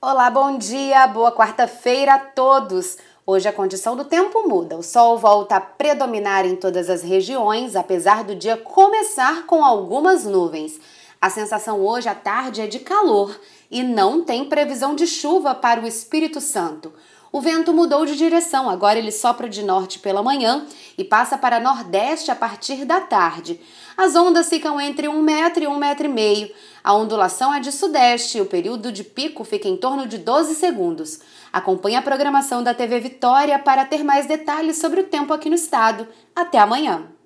Olá, 0.00 0.30
bom 0.30 0.56
dia, 0.56 1.08
boa 1.08 1.32
quarta-feira 1.32 2.14
a 2.14 2.18
todos. 2.20 2.98
Hoje 3.26 3.48
a 3.48 3.52
condição 3.52 3.96
do 3.96 4.04
tempo 4.04 4.48
muda. 4.48 4.76
O 4.76 4.82
sol 4.82 5.18
volta 5.18 5.56
a 5.56 5.60
predominar 5.60 6.46
em 6.46 6.54
todas 6.54 6.88
as 6.88 7.02
regiões, 7.02 7.74
apesar 7.74 8.22
do 8.22 8.36
dia 8.36 8.56
começar 8.56 9.44
com 9.44 9.64
algumas 9.64 10.24
nuvens. 10.24 10.80
A 11.20 11.28
sensação 11.28 11.80
hoje 11.80 12.08
à 12.08 12.14
tarde 12.14 12.60
é 12.60 12.68
de 12.68 12.78
calor 12.78 13.36
e 13.68 13.82
não 13.82 14.22
tem 14.22 14.44
previsão 14.44 14.94
de 14.94 15.04
chuva 15.04 15.52
para 15.52 15.80
o 15.80 15.86
Espírito 15.86 16.40
Santo. 16.40 16.92
O 17.30 17.40
vento 17.40 17.74
mudou 17.74 18.06
de 18.06 18.16
direção, 18.16 18.70
agora 18.70 18.98
ele 18.98 19.12
sopra 19.12 19.48
de 19.48 19.62
norte 19.62 19.98
pela 19.98 20.22
manhã 20.22 20.64
e 20.96 21.04
passa 21.04 21.36
para 21.36 21.60
nordeste 21.60 22.30
a 22.30 22.34
partir 22.34 22.86
da 22.86 23.00
tarde. 23.00 23.60
As 23.96 24.16
ondas 24.16 24.48
ficam 24.48 24.80
entre 24.80 25.08
um 25.08 25.20
metro 25.20 25.62
e 25.62 25.66
um 25.66 25.76
metro 25.76 26.06
e 26.06 26.08
meio. 26.08 26.50
A 26.82 26.94
ondulação 26.94 27.52
é 27.52 27.60
de 27.60 27.70
sudeste 27.70 28.38
e 28.38 28.40
o 28.40 28.46
período 28.46 28.90
de 28.90 29.04
pico 29.04 29.44
fica 29.44 29.68
em 29.68 29.76
torno 29.76 30.06
de 30.06 30.16
12 30.16 30.54
segundos. 30.54 31.20
Acompanhe 31.52 31.96
a 31.96 32.02
programação 32.02 32.62
da 32.62 32.72
TV 32.72 32.98
Vitória 32.98 33.58
para 33.58 33.84
ter 33.84 34.02
mais 34.02 34.26
detalhes 34.26 34.78
sobre 34.78 35.00
o 35.00 35.04
tempo 35.04 35.32
aqui 35.34 35.50
no 35.50 35.54
estado. 35.54 36.08
Até 36.34 36.58
amanhã! 36.58 37.17